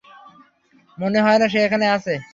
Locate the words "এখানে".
1.63-1.85